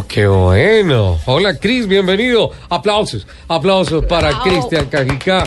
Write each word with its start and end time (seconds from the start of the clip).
Oh, 0.00 0.06
qué 0.08 0.26
bueno. 0.26 1.18
Hola, 1.26 1.58
Cris, 1.58 1.86
bienvenido. 1.86 2.50
Aplausos, 2.70 3.26
aplausos 3.46 4.02
para 4.06 4.40
Cristian 4.40 4.86
Cajicá, 4.86 5.44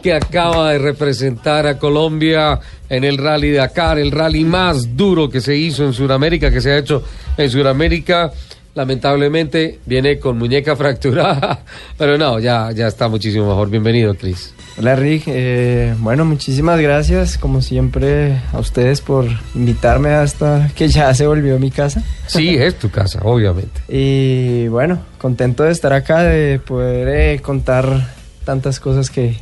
que 0.00 0.14
acaba 0.14 0.70
de 0.70 0.78
representar 0.78 1.66
a 1.66 1.76
Colombia 1.76 2.60
en 2.88 3.02
el 3.02 3.18
Rally 3.18 3.50
Dakar, 3.50 3.98
el 3.98 4.12
rally 4.12 4.44
más 4.44 4.96
duro 4.96 5.28
que 5.28 5.40
se 5.40 5.56
hizo 5.56 5.84
en 5.84 5.92
Sudamérica, 5.92 6.52
que 6.52 6.60
se 6.60 6.70
ha 6.70 6.78
hecho 6.78 7.02
en 7.36 7.50
Sudamérica. 7.50 8.32
Lamentablemente 8.74 9.80
viene 9.86 10.18
con 10.18 10.38
muñeca 10.38 10.76
fracturada, 10.76 11.60
pero 11.98 12.16
no, 12.18 12.38
ya, 12.38 12.70
ya 12.72 12.86
está 12.86 13.08
muchísimo 13.08 13.48
mejor. 13.48 13.70
Bienvenido, 13.70 14.14
Cris. 14.14 14.54
Hola 14.78 14.96
Rick, 14.96 15.24
eh, 15.26 15.94
bueno, 15.98 16.24
muchísimas 16.24 16.80
gracias 16.80 17.36
como 17.36 17.60
siempre 17.60 18.40
a 18.52 18.58
ustedes 18.58 19.00
por 19.00 19.26
invitarme 19.54 20.10
hasta 20.10 20.70
que 20.74 20.88
ya 20.88 21.12
se 21.12 21.26
volvió 21.26 21.58
mi 21.58 21.70
casa. 21.70 22.02
Sí, 22.26 22.56
es 22.56 22.78
tu 22.78 22.90
casa, 22.90 23.20
obviamente. 23.22 23.80
Y 23.88 24.68
bueno, 24.68 25.00
contento 25.18 25.64
de 25.64 25.72
estar 25.72 25.92
acá, 25.92 26.22
de 26.22 26.60
poder 26.60 27.08
eh, 27.08 27.40
contar 27.42 28.14
tantas 28.44 28.80
cosas 28.80 29.10
que, 29.10 29.36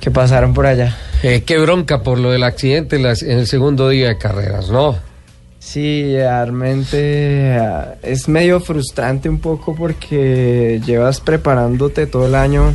que 0.00 0.10
pasaron 0.10 0.52
por 0.52 0.66
allá. 0.66 0.96
Eh, 1.22 1.44
qué 1.46 1.58
bronca 1.58 2.02
por 2.02 2.18
lo 2.18 2.32
del 2.32 2.42
accidente 2.42 2.96
en, 2.96 3.06
el 3.06 3.46
segundo 3.46 3.88
día 3.88 4.08
de 4.08 4.18
carreras, 4.18 4.70
¿no? 4.70 4.98
Sí, 5.64 6.12
realmente 6.16 6.96
eh, 7.56 7.60
es 8.02 8.28
medio 8.28 8.58
frustrante 8.60 9.28
un 9.28 9.38
poco 9.38 9.76
porque 9.76 10.80
llevas 10.84 11.20
preparándote 11.20 12.06
todo 12.08 12.26
el 12.26 12.34
año, 12.34 12.74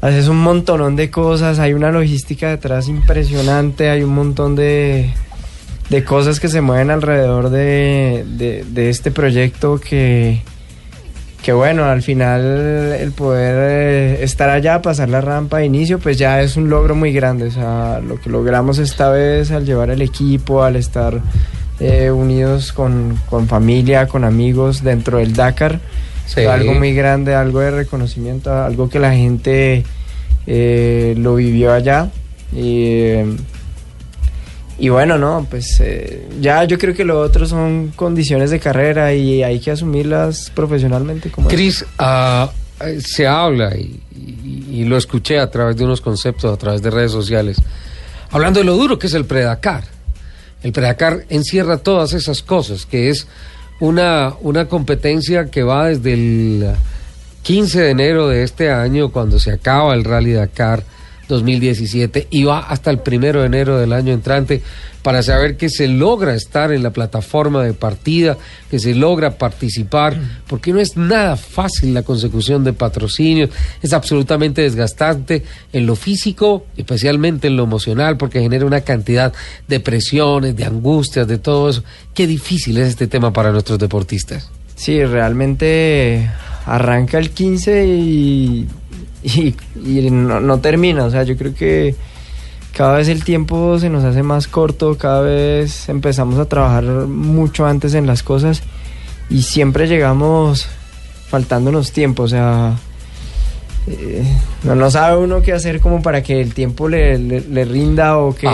haces 0.00 0.28
un 0.28 0.38
montonón 0.38 0.94
de 0.94 1.10
cosas, 1.10 1.58
hay 1.58 1.74
una 1.74 1.90
logística 1.90 2.48
detrás 2.48 2.86
impresionante, 2.88 3.90
hay 3.90 4.02
un 4.04 4.14
montón 4.14 4.54
de, 4.54 5.10
de 5.90 6.04
cosas 6.04 6.38
que 6.38 6.46
se 6.48 6.60
mueven 6.60 6.90
alrededor 6.92 7.50
de, 7.50 8.24
de- 8.38 8.64
de 8.70 8.88
este 8.88 9.10
proyecto 9.10 9.80
que, 9.80 10.42
que 11.42 11.52
bueno, 11.52 11.84
al 11.84 12.02
final 12.02 12.40
el 12.98 13.10
poder 13.12 13.56
eh, 14.20 14.22
estar 14.24 14.48
allá, 14.48 14.80
pasar 14.80 15.08
la 15.08 15.20
rampa 15.20 15.58
de 15.58 15.66
inicio, 15.66 15.98
pues 15.98 16.16
ya 16.16 16.40
es 16.40 16.56
un 16.56 16.70
logro 16.70 16.94
muy 16.94 17.12
grande. 17.12 17.46
O 17.46 17.50
sea, 17.50 18.00
lo 18.00 18.20
que 18.20 18.30
logramos 18.30 18.78
esta 18.78 19.10
vez 19.10 19.50
al 19.50 19.66
llevar 19.66 19.90
el 19.90 20.02
equipo, 20.02 20.62
al 20.62 20.76
estar 20.76 21.20
eh, 21.80 22.10
unidos 22.12 22.72
con, 22.72 23.18
con 23.28 23.48
familia, 23.48 24.06
con 24.06 24.24
amigos 24.24 24.82
dentro 24.84 25.18
del 25.18 25.34
Dakar, 25.34 25.80
Sí. 26.24 26.34
fue 26.34 26.46
algo 26.46 26.72
muy 26.74 26.94
grande, 26.94 27.34
algo 27.34 27.58
de 27.58 27.72
reconocimiento, 27.72 28.54
algo 28.54 28.88
que 28.88 29.00
la 29.00 29.12
gente 29.12 29.82
eh, 30.46 31.14
lo 31.18 31.34
vivió 31.34 31.72
allá. 31.72 32.08
Y, 32.52 32.84
eh, 32.84 33.26
y 34.84 34.88
bueno, 34.88 35.16
no, 35.16 35.46
pues 35.48 35.78
eh, 35.80 36.26
ya 36.40 36.64
yo 36.64 36.76
creo 36.76 36.92
que 36.92 37.04
lo 37.04 37.20
otro 37.20 37.46
son 37.46 37.92
condiciones 37.94 38.50
de 38.50 38.58
carrera 38.58 39.14
y 39.14 39.42
hay 39.44 39.60
que 39.60 39.70
asumirlas 39.70 40.50
profesionalmente 40.54 41.30
como. 41.30 41.46
Cris, 41.48 41.84
ah, 41.98 42.50
eh, 42.80 43.00
se 43.00 43.26
habla 43.26 43.76
y- 43.76 44.00
y 44.70 44.84
lo 44.84 44.96
escuché 44.96 45.38
a 45.38 45.48
través 45.50 45.76
de 45.76 45.84
unos 45.84 46.00
conceptos, 46.00 46.52
a 46.52 46.56
través 46.56 46.82
de 46.82 46.90
redes 46.90 47.12
sociales, 47.12 47.58
hablando 48.32 48.58
de 48.58 48.64
lo 48.66 48.74
duro 48.76 48.98
que 48.98 49.06
es 49.06 49.14
el 49.14 49.24
Predacar. 49.24 49.84
El 50.64 50.72
Predacar 50.72 51.26
encierra 51.28 51.76
todas 51.78 52.12
esas 52.12 52.42
cosas, 52.42 52.84
que 52.84 53.08
es 53.08 53.26
una, 53.78 54.34
una 54.40 54.66
competencia 54.66 55.46
que 55.50 55.62
va 55.62 55.88
desde 55.88 56.14
el 56.14 56.66
15 57.42 57.80
de 57.82 57.90
enero 57.90 58.28
de 58.28 58.42
este 58.42 58.70
año, 58.70 59.10
cuando 59.10 59.38
se 59.38 59.52
acaba 59.52 59.94
el 59.94 60.02
Rally 60.04 60.32
Dakar 60.32 60.82
2017, 61.32 62.28
y 62.30 62.44
va 62.44 62.60
hasta 62.60 62.90
el 62.90 62.98
primero 62.98 63.40
de 63.40 63.46
enero 63.46 63.78
del 63.78 63.92
año 63.92 64.12
entrante 64.12 64.62
para 65.02 65.22
saber 65.22 65.56
que 65.56 65.68
se 65.68 65.88
logra 65.88 66.34
estar 66.34 66.72
en 66.72 66.82
la 66.82 66.90
plataforma 66.90 67.64
de 67.64 67.74
partida, 67.74 68.38
que 68.70 68.78
se 68.78 68.94
logra 68.94 69.36
participar, 69.36 70.16
porque 70.46 70.72
no 70.72 70.78
es 70.78 70.96
nada 70.96 71.36
fácil 71.36 71.92
la 71.92 72.02
consecución 72.02 72.62
de 72.62 72.72
patrocinios, 72.72 73.50
es 73.82 73.92
absolutamente 73.92 74.62
desgastante 74.62 75.42
en 75.72 75.86
lo 75.86 75.96
físico, 75.96 76.66
especialmente 76.76 77.48
en 77.48 77.56
lo 77.56 77.64
emocional, 77.64 78.16
porque 78.16 78.40
genera 78.40 78.64
una 78.64 78.82
cantidad 78.82 79.32
de 79.66 79.80
presiones, 79.80 80.56
de 80.56 80.64
angustias, 80.64 81.26
de 81.26 81.38
todo 81.38 81.68
eso. 81.68 81.82
Qué 82.14 82.26
difícil 82.26 82.78
es 82.78 82.88
este 82.88 83.08
tema 83.08 83.32
para 83.32 83.50
nuestros 83.50 83.78
deportistas. 83.78 84.50
Sí, 84.76 85.04
realmente 85.04 86.30
arranca 86.66 87.18
el 87.18 87.30
15 87.30 87.86
y, 87.86 88.68
y, 89.36 89.54
y 89.84 90.10
no, 90.10 90.58
termina. 90.60 91.04
O 91.04 91.10
sea, 91.10 91.22
yo 91.22 91.36
creo 91.36 91.54
que 91.54 91.94
cada 92.74 92.96
vez 92.96 93.08
el 93.08 93.22
tiempo 93.24 93.78
se 93.78 93.88
nos 93.90 94.02
hace 94.04 94.22
más 94.22 94.48
corto, 94.48 94.96
cada 94.96 95.20
vez 95.20 95.88
empezamos 95.88 96.38
a 96.38 96.46
trabajar 96.46 96.84
mucho 96.84 97.66
antes 97.66 97.94
en 97.94 98.06
las 98.06 98.22
cosas 98.22 98.62
y 99.28 99.42
siempre 99.42 99.86
llegamos 99.86 100.66
faltándonos 101.28 101.92
tiempo. 101.92 102.24
O 102.24 102.28
sea, 102.28 102.76
eh, 103.86 104.24
no, 104.64 104.74
no 104.74 104.90
sabe 104.90 105.18
uno 105.18 105.42
qué 105.42 105.52
hacer 105.52 105.80
como 105.80 106.02
para 106.02 106.22
que 106.22 106.40
el 106.40 106.54
tiempo 106.54 106.88
le, 106.88 107.18
le- 107.18 107.64
rinda 107.64 108.18
o 108.18 108.34
que. 108.34 108.46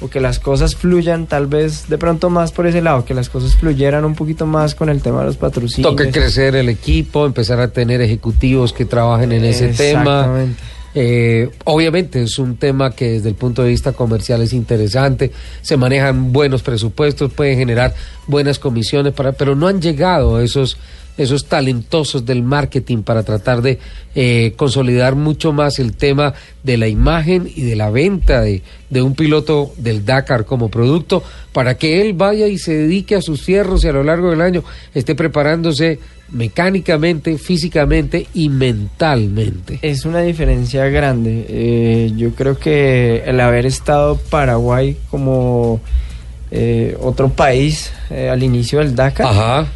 O 0.00 0.08
que 0.08 0.20
las 0.20 0.38
cosas 0.38 0.76
fluyan, 0.76 1.26
tal 1.26 1.46
vez 1.46 1.88
de 1.88 1.98
pronto 1.98 2.30
más 2.30 2.52
por 2.52 2.66
ese 2.66 2.80
lado, 2.80 3.04
que 3.04 3.14
las 3.14 3.28
cosas 3.28 3.56
fluyeran 3.56 4.04
un 4.04 4.14
poquito 4.14 4.46
más 4.46 4.74
con 4.74 4.88
el 4.88 5.02
tema 5.02 5.20
de 5.20 5.26
los 5.26 5.36
patrocinios. 5.36 5.90
Toca 5.90 6.10
crecer 6.10 6.54
el 6.54 6.68
equipo, 6.68 7.26
empezar 7.26 7.60
a 7.60 7.68
tener 7.68 8.00
ejecutivos 8.00 8.72
que 8.72 8.84
trabajen 8.84 9.32
en 9.32 9.44
ese 9.44 9.68
tema. 9.68 10.46
Eh, 10.94 11.50
obviamente 11.64 12.22
es 12.22 12.38
un 12.38 12.56
tema 12.56 12.92
que 12.92 13.10
desde 13.12 13.28
el 13.28 13.34
punto 13.34 13.62
de 13.62 13.68
vista 13.68 13.92
comercial 13.92 14.40
es 14.42 14.52
interesante, 14.52 15.30
se 15.60 15.76
manejan 15.76 16.32
buenos 16.32 16.62
presupuestos, 16.62 17.32
pueden 17.32 17.58
generar 17.58 17.94
buenas 18.26 18.58
comisiones, 18.58 19.12
para, 19.12 19.32
pero 19.32 19.54
no 19.54 19.68
han 19.68 19.80
llegado 19.80 20.40
esos, 20.40 20.78
esos 21.18 21.46
talentosos 21.46 22.24
del 22.24 22.42
marketing 22.42 23.02
para 23.02 23.22
tratar 23.22 23.60
de 23.60 23.78
eh, 24.14 24.54
consolidar 24.56 25.16
mucho 25.16 25.52
más 25.52 25.78
el 25.78 25.94
tema 25.94 26.32
de 26.62 26.78
la 26.78 26.88
imagen 26.88 27.50
y 27.54 27.62
de 27.62 27.76
la 27.76 27.90
venta 27.90 28.40
de, 28.40 28.62
de 28.88 29.02
un 29.02 29.14
piloto 29.14 29.72
del 29.76 30.04
Dakar 30.04 30.46
como 30.46 30.70
producto, 30.70 31.22
para 31.52 31.76
que 31.76 32.00
él 32.00 32.14
vaya 32.14 32.46
y 32.46 32.56
se 32.56 32.72
dedique 32.74 33.16
a 33.16 33.22
sus 33.22 33.42
fierros 33.42 33.84
y 33.84 33.88
a 33.88 33.92
lo 33.92 34.02
largo 34.02 34.30
del 34.30 34.40
año 34.40 34.64
esté 34.94 35.14
preparándose 35.14 35.98
mecánicamente, 36.30 37.36
físicamente 37.38 38.26
y 38.34 38.48
mentalmente. 38.48 39.78
Es 39.82 40.04
una 40.04 40.20
diferencia 40.20 40.86
grande. 40.86 41.46
Eh, 41.48 42.12
yo 42.16 42.32
creo 42.32 42.58
que 42.58 43.22
el 43.26 43.40
haber 43.40 43.66
estado 43.66 44.16
Paraguay 44.16 44.96
como 45.10 45.80
eh, 46.50 46.96
otro 47.00 47.30
país 47.30 47.92
eh, 48.10 48.28
al 48.28 48.42
inicio 48.42 48.78
del 48.78 48.94
Dakar, 48.94 49.26
Ajá. 49.26 49.66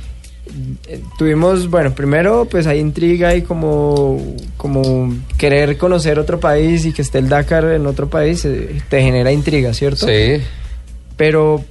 Eh, 0.88 1.02
tuvimos, 1.18 1.70
bueno, 1.70 1.94
primero 1.94 2.46
pues 2.50 2.66
hay 2.66 2.78
intriga 2.78 3.34
y 3.34 3.42
como, 3.42 4.34
como 4.56 5.14
querer 5.38 5.76
conocer 5.78 6.18
otro 6.18 6.40
país 6.40 6.84
y 6.84 6.92
que 6.92 7.02
esté 7.02 7.18
el 7.18 7.28
Dakar 7.28 7.64
en 7.64 7.86
otro 7.86 8.08
país, 8.08 8.44
eh, 8.44 8.82
te 8.88 9.02
genera 9.02 9.32
intriga, 9.32 9.72
¿cierto? 9.72 10.06
Sí. 10.06 10.42
pero 11.16 11.64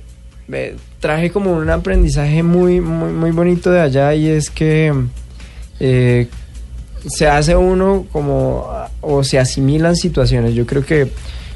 eh, 0.51 0.75
traje 0.99 1.31
como 1.31 1.53
un 1.53 1.69
aprendizaje 1.69 2.43
muy, 2.43 2.79
muy, 2.79 3.11
muy 3.11 3.31
bonito 3.31 3.71
de 3.71 3.81
allá 3.81 4.13
y 4.13 4.27
es 4.27 4.49
que 4.49 4.93
eh, 5.79 6.27
se 7.07 7.27
hace 7.27 7.55
uno 7.55 8.05
como 8.11 8.69
o 9.01 9.23
se 9.23 9.39
asimilan 9.39 9.95
situaciones. 9.95 10.53
Yo 10.53 10.65
creo 10.65 10.85
que 10.85 11.09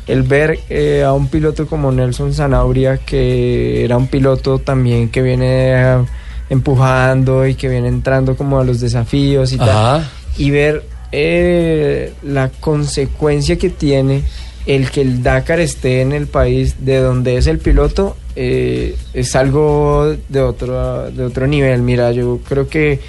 el 0.08 0.24
ver 0.24 0.60
eh, 0.70 1.04
a 1.04 1.14
un 1.14 1.28
piloto 1.28 1.68
como 1.68 1.92
Nelson 1.92 2.34
Zanauria, 2.34 2.98
que 2.98 3.84
era 3.84 3.98
un 3.98 4.08
piloto 4.08 4.60
también 4.60 5.10
que 5.10 5.22
viene 5.22 6.06
empujando 6.50 7.48
y 7.48 7.56
que 7.56 7.68
viene 7.68 7.88
entrando 7.88 8.36
como 8.36 8.60
a 8.60 8.64
los 8.64 8.80
desafíos 8.80 9.54
y 9.54 9.58
tal, 9.58 10.08
y 10.38 10.52
ver 10.52 10.84
eh, 11.12 12.14
la 12.24 12.50
consecuencia 12.50 13.58
que 13.58 13.70
tiene 13.70 14.24
el 14.66 14.90
que 14.90 15.02
el 15.02 15.22
Dakar 15.22 15.60
esté 15.60 16.02
en 16.02 16.12
el 16.12 16.28
país 16.28 16.86
de 16.86 16.98
donde 16.98 17.38
es 17.38 17.48
el 17.48 17.60
piloto 17.60 18.18
eh, 18.36 18.98
es 19.14 19.36
algo 19.36 20.16
de 20.28 20.42
otro 20.42 21.12
de 21.12 21.24
otro 21.24 21.48
nivel. 21.48 21.82
Mira 21.82 22.12
yo 22.12 22.40
creo 22.48 22.68
que 22.68 23.00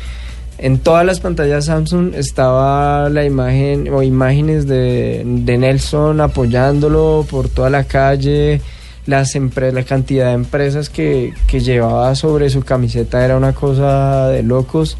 en 0.58 0.78
todas 0.78 1.04
las 1.04 1.20
pantallas 1.20 1.66
Samsung 1.66 2.14
estaba 2.14 3.08
la 3.10 3.24
imagen 3.24 3.92
o 3.92 4.02
imágenes 4.02 4.66
de, 4.66 5.22
de 5.24 5.58
Nelson 5.58 6.20
apoyándolo 6.20 7.26
por 7.28 7.48
toda 7.48 7.70
la 7.70 7.84
calle 7.84 8.60
las 9.06 9.34
la 9.36 9.82
cantidad 9.84 10.26
de 10.26 10.32
empresas 10.32 10.88
que, 10.90 11.32
que 11.46 11.60
llevaba 11.60 12.14
sobre 12.14 12.50
su 12.50 12.62
camiseta 12.62 13.24
era 13.24 13.36
una 13.36 13.52
cosa 13.54 14.28
de 14.28 14.42
locos 14.42 14.96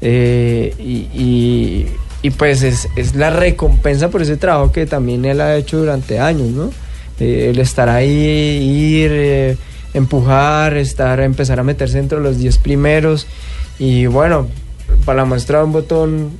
eh, 0.00 0.74
y, 0.78 1.08
y- 2.22 2.30
pues 2.38 2.62
es, 2.62 2.88
es 2.96 3.14
la 3.16 3.28
recompensa 3.30 4.08
por 4.08 4.22
ese 4.22 4.36
trabajo 4.38 4.72
que 4.72 4.86
también 4.86 5.24
él 5.26 5.40
ha 5.42 5.56
hecho 5.56 5.78
durante 5.78 6.18
años, 6.20 6.48
¿no? 6.48 6.70
Eh, 7.20 7.50
el 7.50 7.58
estar 7.58 7.88
ahí, 7.90 8.08
ir, 8.10 9.10
eh, 9.12 9.56
empujar, 9.92 10.76
estar, 10.78 11.20
empezar 11.20 11.60
a 11.60 11.62
meterse 11.62 11.98
entre 11.98 12.20
los 12.20 12.38
10 12.38 12.58
primeros 12.58 13.26
y 13.78 14.06
bueno, 14.06 14.48
para 15.04 15.18
la 15.18 15.24
muestra 15.26 15.62
un 15.62 15.72
botón, 15.72 16.30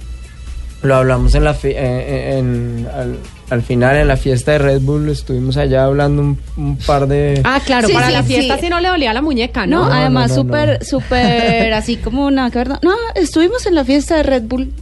lo 0.85 0.95
hablamos 0.97 1.35
en 1.35 1.45
la 1.45 1.55
fi- 1.55 1.69
eh, 1.69 1.75
eh, 1.77 2.39
en- 2.39 2.87
al, 2.95 3.17
al 3.51 3.63
final 3.63 3.97
en 3.97 4.09
la 4.09 4.17
fiesta 4.17 4.53
de 4.53 4.59
Red 4.59 4.81
Bull 4.83 5.09
estuvimos 5.09 5.57
allá 5.57 5.85
hablando 5.85 6.23
un, 6.23 6.39
un 6.57 6.77
par 6.79 7.07
de 7.09 7.41
Ah, 7.45 7.61
claro, 7.65 7.89
Sí, 7.89 7.95
para 7.95 8.07
sí, 8.09 8.13
la 8.13 8.23
fiesta 8.23 8.55
sí. 8.57 8.61
si 8.65 8.69
no 8.69 8.81
le 8.81 8.89
dolía 8.89 9.13
la 9.13 9.23
muñeca, 9.23 9.67
No, 9.67 9.85
¿no? 9.85 9.89
no, 9.89 9.95
además 9.95 10.31
no, 10.31 10.37
no. 10.37 10.43
súper, 10.43 10.85
súper 10.85 11.73
así 11.75 11.97
como 11.97 12.27
una 12.27 12.51
que 12.51 12.59
verdad. 12.59 12.79
No, 12.83 12.93
estuvimos 13.15 13.67
en 13.67 13.75
la 13.75 13.85
fiesta 13.85 14.17
de 14.17 14.23
Red 14.25 14.43
Bull. 14.45 14.73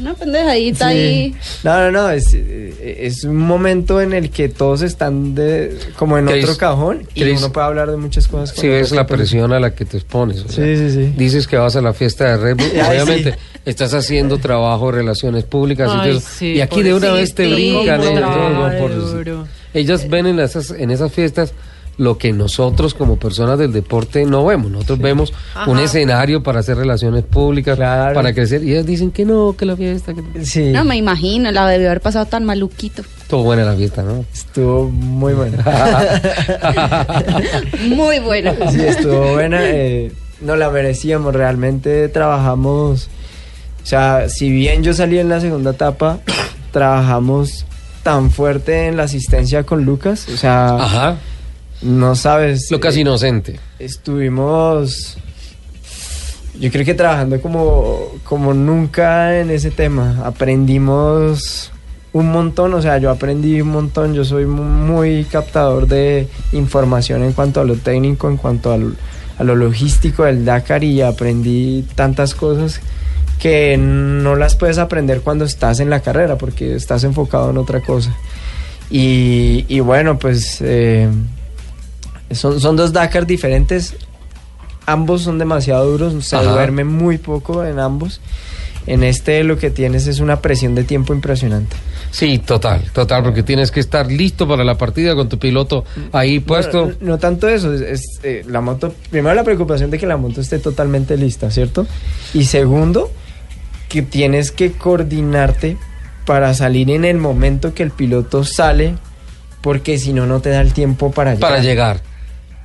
Una 0.00 0.14
pendejadita 0.14 0.90
Sí. 0.90 0.94
ahí. 0.96 1.34
No, 1.62 1.78
no, 1.78 1.90
no, 1.92 2.10
es, 2.10 2.32
eh, 2.34 2.98
es 3.02 3.24
un 3.24 3.36
momento 3.36 4.00
en 4.00 4.12
el 4.12 4.30
que 4.30 4.48
todos 4.48 4.82
están 4.82 5.34
de, 5.34 5.78
como 5.96 6.18
en 6.18 6.26
Chris, 6.26 6.44
otro 6.44 6.56
cajón 6.56 7.02
y 7.14 7.20
Chris, 7.22 7.38
uno 7.38 7.52
puede 7.52 7.66
hablar 7.66 7.90
de 7.90 7.96
muchas 7.96 8.26
cosas. 8.28 8.52
con 8.52 8.60
Si 8.62 8.68
ves 8.68 8.90
la 8.92 9.06
presión 9.06 9.52
a 9.52 9.60
la 9.60 9.74
que 9.74 9.84
te 9.84 9.96
expones. 9.98 10.40
o 10.44 10.48
sea, 10.48 10.64
Sí, 10.64 10.76
sí, 10.76 10.90
sí. 10.90 11.12
Dices 11.16 11.46
que 11.46 11.56
vas 11.56 11.76
a 11.76 11.80
la 11.80 11.92
fiesta 11.92 12.24
de 12.24 12.36
Red 12.36 12.56
Bull, 12.56 12.70
Ay, 12.80 12.98
obviamente 12.98 13.32
sí. 13.32 13.38
estás 13.64 13.94
haciendo 13.94 14.38
trabajo 14.38 14.90
relaciones 14.90 15.44
públicas 15.44 15.90
y, 15.94 15.98
Ay, 16.00 16.10
eso. 16.16 16.28
sí, 16.38 16.46
y 16.54 16.60
aquí 16.60 16.82
de 16.82 16.94
una 16.94 17.12
vez 17.12 17.34
te 17.34 17.46
brincan 17.52 18.00
duro. 18.00 19.46
ellas 19.72 20.08
ven 20.08 20.26
en 20.26 20.40
esas, 20.40 20.70
en 20.70 20.90
esas 20.90 21.12
fiestas 21.12 21.52
lo 21.96 22.18
que 22.18 22.32
nosotros 22.32 22.92
como 22.94 23.16
personas 23.18 23.58
del 23.58 23.72
deporte 23.72 24.24
no 24.24 24.44
vemos. 24.44 24.70
Nosotros 24.70 24.98
vemos 24.98 25.32
un 25.66 25.78
escenario 25.78 26.42
para 26.42 26.60
hacer 26.60 26.76
relaciones 26.76 27.22
públicas, 27.24 27.76
Claro. 27.76 28.14
para 28.14 28.34
crecer, 28.34 28.64
y 28.64 28.72
ellas 28.72 28.86
dicen 28.86 29.10
que 29.12 29.24
no, 29.24 29.54
que 29.56 29.64
la 29.64 29.76
fiesta, 29.76 30.12
que 30.12 30.44
Sí, 30.44 30.72
No, 30.72 30.84
me 30.84 30.96
imagino, 30.96 31.50
la 31.52 31.66
debió 31.68 31.88
haber 31.88 32.00
pasado 32.00 32.26
tan 32.26 32.44
maluquito. 32.44 33.02
estuvo 33.22 33.44
buena 33.44 33.64
la 33.64 33.74
fiesta, 33.74 34.02
¿no? 34.02 34.24
estuvo 34.32 34.90
muy 34.90 35.32
buena. 35.34 35.62
Muy 37.88 38.18
bueno. 38.20 38.52
Sí, 38.70 38.80
estuvo 38.80 39.32
buena. 39.34 39.58
eh, 39.62 40.12
no 40.40 40.56
la 40.56 40.70
merecíamos, 40.70 41.34
realmente 41.34 42.08
trabajamos. 42.08 43.08
O 43.82 43.86
sea, 43.86 44.28
si 44.28 44.50
bien 44.50 44.82
yo 44.82 44.94
salí 44.94 45.18
en 45.18 45.28
la 45.28 45.40
segunda 45.40 45.72
etapa, 45.72 46.20
trabajamos 46.72 47.66
tan 48.02 48.30
fuerte 48.30 48.86
en 48.86 48.96
la 48.96 49.04
asistencia 49.04 49.64
con 49.64 49.84
Lucas. 49.84 50.26
O 50.32 50.36
sea, 50.36 50.76
Ajá, 50.76 51.16
no 51.84 52.14
sabes. 52.16 52.70
lo 52.70 52.80
casi 52.80 52.98
eh, 52.98 53.02
inocente. 53.02 53.60
Estuvimos. 53.78 55.16
Yo 56.60 56.70
creo 56.70 56.84
que 56.84 56.94
trabajando 56.94 57.40
como, 57.40 58.12
como 58.24 58.54
nunca 58.54 59.40
en 59.40 59.50
ese 59.50 59.70
tema. 59.70 60.22
Aprendimos 60.24 61.70
un 62.12 62.30
montón, 62.30 62.74
o 62.74 62.80
sea, 62.82 62.98
yo 62.98 63.10
aprendí 63.10 63.60
un 63.60 63.68
montón. 63.68 64.14
Yo 64.14 64.24
soy 64.24 64.46
mu- 64.46 64.62
muy 64.62 65.24
captador 65.24 65.88
de 65.88 66.28
información 66.52 67.22
en 67.24 67.32
cuanto 67.32 67.60
a 67.60 67.64
lo 67.64 67.74
técnico, 67.76 68.28
en 68.28 68.36
cuanto 68.36 68.72
al- 68.72 68.94
a 69.38 69.42
lo 69.42 69.56
logístico 69.56 70.22
del 70.24 70.44
Dakar 70.44 70.84
y 70.84 71.02
aprendí 71.02 71.84
tantas 71.96 72.34
cosas 72.36 72.80
que 73.40 73.76
no 73.76 74.36
las 74.36 74.54
puedes 74.54 74.78
aprender 74.78 75.22
cuando 75.22 75.44
estás 75.44 75.80
en 75.80 75.90
la 75.90 76.00
carrera 76.00 76.38
porque 76.38 76.76
estás 76.76 77.02
enfocado 77.02 77.50
en 77.50 77.58
otra 77.58 77.80
cosa. 77.80 78.14
Y, 78.90 79.64
y 79.68 79.80
bueno, 79.80 80.18
pues 80.20 80.58
eh, 80.60 81.08
son, 82.34 82.60
son 82.60 82.76
dos 82.76 82.92
Dakar 82.92 83.26
diferentes. 83.26 83.96
Ambos 84.86 85.22
son 85.22 85.38
demasiado 85.38 85.90
duros, 85.90 86.24
se 86.26 86.36
Ajá. 86.36 86.52
duerme 86.52 86.84
muy 86.84 87.18
poco 87.18 87.64
en 87.64 87.78
ambos. 87.78 88.20
En 88.86 89.02
este 89.02 89.42
lo 89.44 89.56
que 89.56 89.70
tienes 89.70 90.06
es 90.06 90.20
una 90.20 90.40
presión 90.40 90.74
de 90.74 90.84
tiempo 90.84 91.14
impresionante. 91.14 91.74
Sí, 92.10 92.38
total, 92.38 92.82
total, 92.92 93.22
porque 93.22 93.42
tienes 93.42 93.70
que 93.70 93.80
estar 93.80 94.12
listo 94.12 94.46
para 94.46 94.62
la 94.62 94.76
partida 94.76 95.14
con 95.14 95.28
tu 95.28 95.38
piloto 95.38 95.84
ahí 96.12 96.38
puesto. 96.38 96.92
No, 97.00 97.12
no 97.12 97.18
tanto 97.18 97.48
eso, 97.48 97.72
es, 97.72 97.80
es, 97.80 98.20
eh, 98.22 98.44
la 98.46 98.60
moto, 98.60 98.94
primero 99.10 99.34
la 99.34 99.42
preocupación 99.42 99.90
de 99.90 99.98
que 99.98 100.06
la 100.06 100.18
moto 100.18 100.40
esté 100.40 100.58
totalmente 100.58 101.16
lista, 101.16 101.50
¿cierto? 101.50 101.86
Y 102.34 102.44
segundo, 102.44 103.10
que 103.88 104.02
tienes 104.02 104.50
que 104.50 104.72
coordinarte 104.72 105.78
para 106.26 106.52
salir 106.54 106.90
en 106.90 107.04
el 107.04 107.18
momento 107.18 107.74
que 107.74 107.82
el 107.82 107.90
piloto 107.90 108.44
sale, 108.44 108.96
porque 109.60 109.98
si 109.98 110.12
no, 110.12 110.26
no 110.26 110.40
te 110.40 110.50
da 110.50 110.60
el 110.60 110.72
tiempo 110.72 111.10
para 111.10 111.34
llegar. 111.34 111.50
para 111.50 111.62
llegar. 111.62 112.00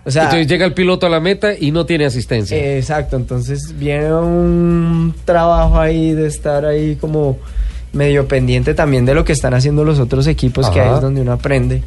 O 0.05 0.11
sea, 0.11 0.23
Entonces 0.23 0.47
llega 0.47 0.65
el 0.65 0.73
piloto 0.73 1.05
a 1.05 1.09
la 1.09 1.19
meta 1.19 1.53
y 1.59 1.71
no 1.71 1.85
tiene 1.85 2.05
asistencia. 2.05 2.57
Eh, 2.57 2.77
Exacto, 2.79 3.15
entonces 3.17 3.77
viene 3.77 4.11
un 4.13 5.13
trabajo 5.25 5.79
ahí 5.79 6.13
de 6.13 6.27
estar 6.27 6.65
ahí 6.65 6.95
como 6.95 7.37
medio 7.91 8.27
pendiente 8.27 8.73
también 8.73 9.05
de 9.05 9.13
lo 9.13 9.25
que 9.25 9.33
están 9.33 9.53
haciendo 9.53 9.83
los 9.83 9.99
otros 9.99 10.25
equipos, 10.27 10.69
que 10.69 10.79
ahí 10.79 10.93
es 10.95 11.01
donde 11.01 11.21
uno 11.21 11.33
aprende 11.33 11.83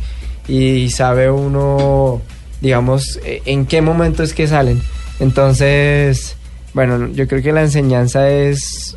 y 0.49 0.91
sabe 0.91 1.31
uno, 1.31 2.21
digamos, 2.61 3.19
eh, 3.25 3.41
en 3.47 3.67
qué 3.67 3.81
momento 3.81 4.23
es 4.23 4.35
que 4.35 4.47
salen. 4.47 4.81
Entonces, 5.21 6.37
bueno, 6.75 7.09
yo 7.13 7.27
creo 7.29 7.43
que 7.43 7.53
la 7.53 7.63
enseñanza 7.63 8.29
es, 8.31 8.97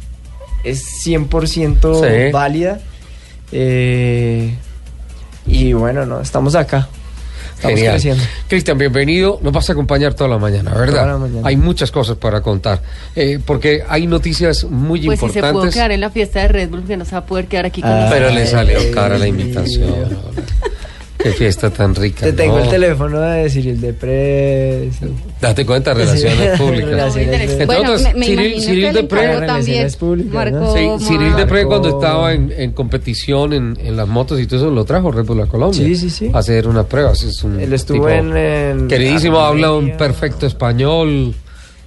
es 0.63 0.83
100% 1.05 2.01
Sí. 2.01 2.31
válida. 2.31 2.79
eh, 3.51 4.55
y 5.47 5.73
bueno, 5.73 6.05
no, 6.05 6.19
estamos 6.21 6.55
acá. 6.55 6.89
Estamos 7.55 7.75
Genial. 7.79 7.93
creciendo. 7.93 8.23
Cristian, 8.47 8.77
bienvenido. 8.77 9.39
Nos 9.41 9.53
vas 9.53 9.69
a 9.69 9.73
acompañar 9.73 10.13
toda 10.13 10.29
la 10.29 10.37
mañana, 10.37 10.71
¿verdad? 10.73 10.93
Toda 11.01 11.05
la 11.13 11.17
mañana. 11.17 11.47
Hay 11.47 11.55
muchas 11.57 11.89
cosas 11.91 12.17
para 12.17 12.41
contar, 12.41 12.81
eh, 13.15 13.39
porque 13.43 13.81
hay 13.87 14.07
noticias 14.07 14.65
muy 14.65 14.99
Pues 15.05 15.19
si 15.19 15.27
se 15.27 15.33
pudo 15.39 15.47
importantes. 15.47 15.73
quedar 15.75 15.91
en 15.91 16.01
la 16.01 16.09
fiesta 16.09 16.41
de 16.41 16.47
Red 16.49 16.69
Bull, 16.69 16.83
que 16.83 16.97
no 16.97 17.05
se 17.05 17.11
va 17.11 17.19
a 17.19 17.25
poder 17.25 17.45
quedar 17.47 17.65
aquí 17.65 17.81
con 17.81 17.89
Ah. 17.91 17.95
nosotros. 18.01 18.19
pero 18.21 18.35
le 18.35 18.45
salió 18.47 18.79
cara 18.93 19.17
la 19.17 19.27
invitación. 19.27 19.89
Qué 21.17 21.31
fiesta 21.31 21.71
tan 21.71 21.95
rica. 21.95 22.25
Te 22.25 22.33
tengo 22.33 22.57
¿no? 22.57 22.63
el 22.65 22.69
teléfono 22.69 23.19
de 23.19 23.49
Cyril 23.49 23.81
de 23.81 23.93
Pres. 23.93 24.95
Date 25.49 25.65
cuenta, 25.65 25.93
relaciones 25.95 26.59
públicas. 26.59 26.89
Relaciones 26.89 27.51
Entre 27.51 27.65
Bueno, 27.65 27.81
otras, 27.93 28.01
me, 28.03 28.13
me 28.19 28.25
Cyril- 28.25 28.51
imagino 28.53 28.61
Cyril 28.65 28.81
que 28.81 28.87
el 28.89 28.93
de 28.95 29.03
Pre- 29.03 29.19
encargo 29.23 29.39
Relaciones 29.41 29.97
también 29.97 29.99
públicas, 29.99 30.51
¿no? 30.51 30.59
marcó 30.61 30.99
Sí, 30.99 31.05
Cyril 31.07 31.33
Marcó- 31.33 31.67
cuando 31.67 31.89
estaba 31.89 32.33
en, 32.33 32.53
en 32.57 32.71
competición 32.71 33.53
en, 33.53 33.77
en 33.81 33.95
las 33.97 34.07
motos 34.07 34.39
y 34.39 34.47
todo 34.47 34.59
eso 34.59 34.71
lo 34.71 34.85
trajo 34.85 35.11
Red 35.11 35.25
Bull 35.25 35.41
a 35.41 35.45
Colombia. 35.47 35.79
Sí, 35.79 35.95
sí, 35.95 36.09
sí. 36.09 36.31
A 36.33 36.39
hacer 36.39 36.67
una 36.67 36.83
prueba. 36.83 37.11
Es 37.11 37.43
un 37.43 37.59
Él 37.59 37.73
estuvo 37.73 37.97
tipo 37.97 38.09
en, 38.09 38.35
en 38.35 38.87
Queridísimo, 38.87 39.39
habla 39.39 39.71
un 39.71 39.95
perfecto 39.97 40.45
español. 40.45 41.33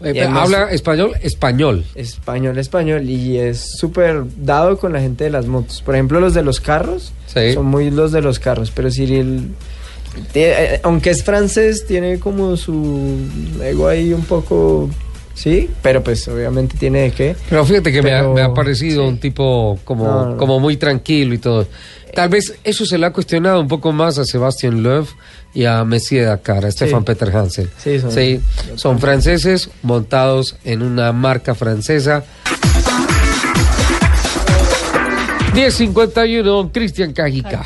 Eh, 0.01 0.23
habla 0.23 0.71
español, 0.71 1.13
español. 1.23 1.85
Español, 1.97 2.57
español. 2.59 3.11
Y 3.11 3.37
es 3.39 3.73
súper 3.79 4.23
dado 4.37 4.79
con 4.79 4.93
la 4.93 5.01
gente 5.01 5.25
de 5.25 5.31
las 5.31 5.47
motos. 5.47 5.83
Por 5.83 5.97
ejemplo, 5.97 6.21
los 6.21 6.35
de 6.35 6.43
los 6.45 6.61
carros. 6.61 7.13
Sí. 7.27 7.53
Son 7.55 7.67
muy 7.67 7.91
los 7.91 8.13
de 8.13 8.21
los 8.23 8.39
carros. 8.39 8.71
Pero 8.71 8.91
Cyril, 8.93 9.49
eh, 10.35 10.81
aunque 10.83 11.11
es 11.11 11.23
francés, 11.25 11.87
tiene 11.87 12.19
como 12.19 12.57
su 12.57 13.19
ego 13.63 13.89
ahí 13.89 14.13
un 14.13 14.23
poco... 14.25 14.89
Sí, 15.35 15.71
pero 15.83 16.03
pues 16.03 16.27
obviamente 16.27 16.77
tiene 16.77 17.03
de 17.03 17.11
qué. 17.13 17.37
Pero 17.49 17.65
fíjate 17.65 17.93
que 17.93 18.03
me, 18.03 18.13
ha, 18.13 18.19
Pero- 18.23 18.35
me 18.35 18.43
ha 18.43 18.53
parecido 18.53 19.05
sí. 19.05 19.09
un 19.09 19.21
tipo 19.21 19.79
como, 19.85 20.05
No, 20.05 20.27
no. 20.31 20.37
como 20.37 20.59
muy 20.59 20.77
tranquilo 20.77 21.33
y 21.33 21.39
todo. 21.39 21.69
Tal 22.13 22.29
vez 22.29 22.55
eso 22.65 22.85
se 22.85 22.99
le 22.99 23.07
ha 23.07 23.13
cuestionado 23.13 23.61
un 23.61 23.69
poco 23.69 23.93
más 23.93 24.19
a 24.19 24.25
Sebastián 24.25 24.83
Loeb 24.83 25.07
y 25.55 25.65
a 25.65 25.85
Messier 25.85 26.27
Dakar, 26.27 26.67
a 26.67 26.71
Stefan 26.73 27.05
Peter 27.05 27.31
Hansen. 27.37 27.71
Sí, 27.79 28.01
son- 28.01 28.43
son 28.77 28.99
franceses 28.99 29.71
montados 29.83 30.57
en 30.65 30.83
una 30.83 31.13
marca 31.13 31.55
francesa. 31.55 32.25
1051, 35.55 36.71
Cristian 36.73 37.13
Cajica. 37.13 37.65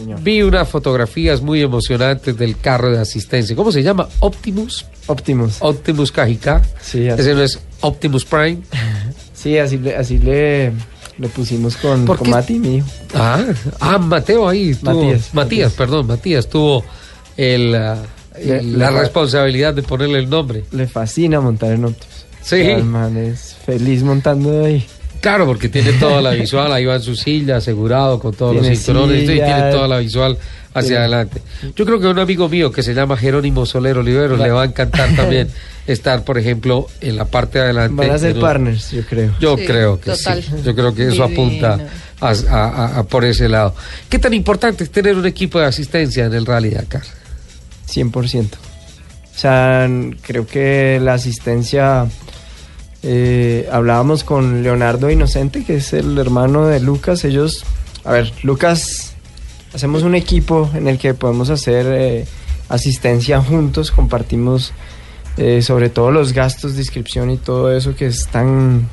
Señor. 0.00 0.20
Vi 0.22 0.42
unas 0.42 0.68
fotografías 0.68 1.40
muy 1.42 1.60
emocionantes 1.62 2.36
del 2.36 2.58
carro 2.58 2.90
de 2.90 2.98
asistencia. 2.98 3.54
¿Cómo 3.56 3.70
se 3.72 3.82
llama? 3.82 4.08
Optimus. 4.20 4.86
Optimus. 5.06 5.56
Optimus 5.60 6.10
Cajica. 6.12 6.62
Sí, 6.80 7.08
así, 7.08 7.20
Ese 7.22 7.34
no 7.34 7.42
es 7.42 7.58
Optimus 7.80 8.24
Prime. 8.24 8.58
sí, 9.34 9.58
así, 9.58 9.78
le, 9.78 9.96
así 9.96 10.18
le, 10.18 10.72
le 11.18 11.28
pusimos 11.28 11.76
con, 11.76 12.04
¿Por 12.04 12.18
con 12.18 12.26
qué? 12.26 12.30
Mati, 12.30 12.58
mi 12.58 12.76
hijo. 12.76 12.86
Ah, 13.14 13.42
ah, 13.80 13.98
Mateo 13.98 14.48
ahí. 14.48 14.74
Tuvo, 14.74 14.92
Matías, 14.94 15.10
Matías, 15.12 15.34
Matías. 15.34 15.72
perdón, 15.72 16.06
Matías 16.06 16.48
tuvo 16.48 16.84
el, 17.36 17.72
Le- 17.72 18.58
el- 18.58 18.72
le 18.72 18.78
la 18.78 18.90
responsabilidad 18.90 19.74
de 19.74 19.82
ponerle 19.82 20.18
el 20.20 20.30
nombre. 20.30 20.64
Le 20.72 20.86
fascina 20.86 21.40
montar 21.40 21.72
en 21.72 21.84
Optimus. 21.86 22.24
Sí. 22.42 22.56
El 22.56 22.84
man 22.84 23.16
es 23.18 23.54
feliz 23.66 24.02
montando 24.02 24.64
ahí. 24.64 24.86
Claro, 25.20 25.44
porque 25.46 25.68
tiene 25.68 25.92
toda 25.94 26.22
la 26.22 26.30
visual, 26.30 26.72
ahí 26.72 26.84
va 26.86 26.96
en 26.96 27.02
su 27.02 27.14
silla, 27.14 27.56
asegurado 27.56 28.18
con 28.18 28.32
todos 28.34 28.52
Tiene 28.52 28.70
los 28.70 28.78
cinturones 28.78 29.22
y 29.22 29.26
tiene 29.26 29.70
toda 29.70 29.86
la 29.86 29.98
visual 29.98 30.38
hacia 30.72 30.82
tiene- 30.88 30.98
adelante. 30.98 31.42
Yo 31.76 31.84
creo 31.84 32.00
que 32.00 32.06
a 32.06 32.10
un 32.10 32.18
amigo 32.18 32.48
mío 32.48 32.72
que 32.72 32.82
se 32.82 32.94
llama 32.94 33.16
Jerónimo 33.16 33.66
Soler 33.66 33.98
Olivero 33.98 34.36
le 34.36 34.50
va 34.50 34.62
a 34.62 34.64
encantar 34.66 35.14
también 35.14 35.48
estar, 35.86 36.24
por 36.24 36.38
ejemplo, 36.38 36.86
en 37.00 37.16
la 37.16 37.26
parte 37.26 37.58
de 37.58 37.64
adelante. 37.64 37.94
Van 38.06 38.10
a 38.14 38.18
ser 38.18 38.34
un- 38.36 38.40
partners, 38.40 38.90
yo 38.92 39.02
creo. 39.04 39.34
Yo 39.40 39.56
Sí, 39.58 39.64
creo 39.66 40.00
que 40.00 40.10
total. 40.12 40.42
sí. 40.42 40.50
Yo 40.64 40.74
creo 40.74 40.94
que 40.94 41.02
eso 41.08 41.26
Divino. 41.26 41.42
apunta 41.42 41.78
a, 42.20 42.28
a- 42.30 42.68
a- 42.68 42.98
a 43.00 43.02
por 43.04 43.24
ese 43.24 43.48
lado. 43.48 43.74
¿Qué 44.08 44.18
tan 44.18 44.32
importante 44.32 44.84
es 44.84 44.90
tener 44.90 45.16
un 45.16 45.26
equipo 45.26 45.58
de 45.60 45.66
asistencia 45.66 46.24
en 46.24 46.32
el 46.34 46.46
Rally 46.46 46.70
Dakar? 46.70 47.02
100%. 47.88 48.48
O 49.34 49.38
sea, 49.38 49.88
creo 50.22 50.46
que 50.46 50.98
la 51.02 51.14
asistencia... 51.14 52.06
eh, 53.02 53.68
hablábamos 53.72 54.24
con 54.24 54.62
Leonardo 54.62 55.10
Inocente, 55.10 55.64
que 55.64 55.76
es 55.76 55.92
el 55.92 56.18
hermano 56.18 56.66
de 56.66 56.80
Lucas. 56.80 57.24
Ellos, 57.24 57.64
a 58.04 58.12
ver, 58.12 58.32
Lucas, 58.42 59.14
hacemos 59.74 60.02
un 60.02 60.14
equipo 60.14 60.70
en 60.74 60.88
el 60.88 60.98
que 60.98 61.14
podemos 61.14 61.50
hacer 61.50 61.86
eh, 61.88 62.26
asistencia 62.68 63.40
juntos, 63.40 63.90
compartimos 63.90 64.72
eh, 65.36 65.62
sobre 65.62 65.88
todo 65.88 66.10
los 66.10 66.32
gastos 66.32 66.74
de 66.74 66.80
inscripción 66.80 67.30
y 67.30 67.36
todo 67.36 67.74
eso 67.74 67.94
que 67.94 68.06
es 68.06 68.26
tan 68.26 68.88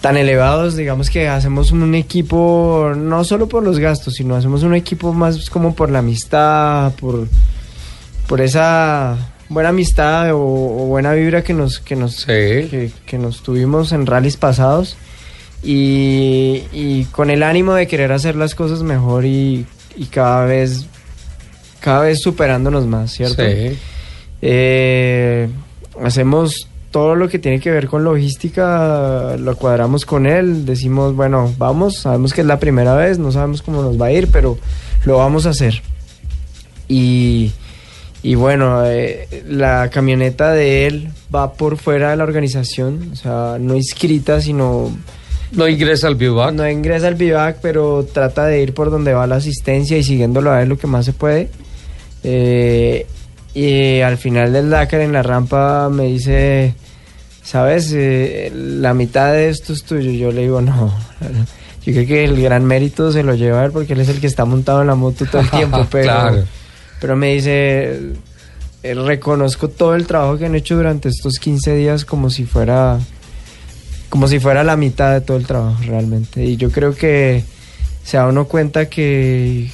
tan 0.00 0.18
elevados, 0.18 0.76
digamos 0.76 1.08
que 1.08 1.28
hacemos 1.28 1.72
un 1.72 1.94
equipo 1.94 2.92
no 2.94 3.24
solo 3.24 3.48
por 3.48 3.62
los 3.62 3.78
gastos, 3.78 4.14
sino 4.14 4.36
hacemos 4.36 4.62
un 4.62 4.74
equipo 4.74 5.14
más 5.14 5.48
como 5.48 5.74
por 5.74 5.88
la 5.90 6.00
amistad, 6.00 6.92
por, 6.96 7.26
por 8.26 8.42
esa 8.42 9.16
buena 9.48 9.68
amistad 9.70 10.32
o, 10.32 10.38
o 10.38 10.86
buena 10.86 11.12
vibra 11.12 11.42
que 11.42 11.52
nos, 11.54 11.78
que 11.80 11.96
nos, 11.96 12.16
Sí. 12.16 12.24
que, 12.26 12.90
que 13.06 13.18
nos 13.18 13.42
tuvimos 13.42 13.92
en 13.92 14.06
rallies 14.06 14.36
pasados 14.36 14.96
y, 15.62 16.62
y 16.72 17.04
con 17.12 17.30
el 17.30 17.42
ánimo 17.42 17.74
de 17.74 17.86
querer 17.86 18.12
hacer 18.12 18.36
las 18.36 18.54
cosas 18.54 18.82
mejor 18.82 19.24
y, 19.24 19.66
y 19.96 20.04
cada 20.06 20.44
vez 20.44 20.86
cada 21.80 22.00
vez 22.00 22.20
superándonos 22.22 22.86
más, 22.86 23.12
¿cierto? 23.12 23.42
Sí. 23.44 23.76
Eh, 24.40 25.48
hacemos 26.02 26.68
todo 26.90 27.14
lo 27.14 27.28
que 27.28 27.38
tiene 27.38 27.60
que 27.60 27.70
ver 27.70 27.88
con 27.88 28.04
logística, 28.04 29.36
lo 29.38 29.56
cuadramos 29.56 30.06
con 30.06 30.26
él, 30.26 30.64
decimos, 30.64 31.14
bueno, 31.14 31.52
vamos, 31.58 31.96
sabemos 31.96 32.32
que 32.32 32.40
es 32.42 32.46
la 32.46 32.58
primera 32.60 32.94
vez, 32.94 33.18
no 33.18 33.32
sabemos 33.32 33.62
cómo 33.62 33.82
nos 33.82 34.00
va 34.00 34.06
a 34.06 34.12
ir, 34.12 34.28
pero 34.30 34.56
lo 35.04 35.18
vamos 35.18 35.44
a 35.46 35.50
hacer. 35.50 35.82
Y, 36.88 37.50
y 38.24 38.36
bueno, 38.36 38.86
eh, 38.86 39.28
la 39.46 39.90
camioneta 39.90 40.50
de 40.52 40.86
él 40.86 41.10
va 41.32 41.52
por 41.52 41.76
fuera 41.76 42.10
de 42.10 42.16
la 42.16 42.24
organización, 42.24 43.10
o 43.12 43.16
sea, 43.16 43.58
no 43.60 43.76
inscrita, 43.76 44.40
sino 44.40 44.90
No 45.52 45.68
ingresa 45.68 46.06
al 46.06 46.14
vivac. 46.14 46.54
no 46.54 46.66
ingresa 46.66 47.08
al 47.08 47.16
vivac, 47.16 47.58
pero 47.60 48.02
trata 48.10 48.46
de 48.46 48.62
ir 48.62 48.72
por 48.72 48.90
donde 48.90 49.12
va 49.12 49.26
la 49.26 49.36
asistencia 49.36 49.98
y 49.98 50.02
siguiéndolo 50.02 50.50
a 50.52 50.62
él 50.62 50.70
lo 50.70 50.78
que 50.78 50.86
más 50.86 51.04
se 51.04 51.12
puede. 51.12 51.50
Eh, 52.22 53.06
y 53.52 54.00
al 54.00 54.16
final 54.16 54.54
del 54.54 54.70
Dakar 54.70 55.02
en 55.02 55.12
la 55.12 55.22
rampa 55.22 55.90
me 55.90 56.04
dice, 56.04 56.74
¿sabes? 57.42 57.92
Eh, 57.94 58.50
la 58.54 58.94
mitad 58.94 59.34
de 59.34 59.50
esto 59.50 59.74
es 59.74 59.84
tuyo. 59.84 60.10
Yo 60.12 60.32
le 60.32 60.40
digo, 60.42 60.62
no. 60.62 60.94
Yo 61.84 61.92
creo 61.92 62.06
que 62.06 62.24
el 62.24 62.40
gran 62.40 62.64
mérito 62.64 63.12
se 63.12 63.22
lo 63.22 63.34
lleva 63.34 63.66
él 63.66 63.70
porque 63.70 63.92
él 63.92 64.00
es 64.00 64.08
el 64.08 64.18
que 64.18 64.26
está 64.26 64.46
montado 64.46 64.80
en 64.80 64.86
la 64.86 64.94
moto 64.94 65.26
todo 65.26 65.42
el 65.42 65.50
tiempo. 65.50 65.86
Pero, 65.90 66.04
Claro. 66.04 66.44
Pero 67.00 67.16
me 67.16 67.34
dice, 67.34 68.00
eh, 68.82 68.94
reconozco 68.94 69.68
todo 69.68 69.94
el 69.94 70.06
trabajo 70.06 70.38
que 70.38 70.46
han 70.46 70.54
hecho 70.54 70.76
durante 70.76 71.08
estos 71.08 71.38
15 71.38 71.74
días 71.76 72.04
como 72.04 72.30
si 72.30 72.44
fuera 72.44 72.98
como 74.08 74.28
si 74.28 74.38
fuera 74.38 74.62
la 74.62 74.76
mitad 74.76 75.12
de 75.12 75.20
todo 75.22 75.36
el 75.36 75.44
trabajo 75.46 75.76
realmente. 75.84 76.44
Y 76.44 76.56
yo 76.56 76.70
creo 76.70 76.94
que 76.94 77.42
se 78.04 78.16
da 78.16 78.28
uno 78.28 78.44
cuenta 78.44 78.88
que, 78.88 79.70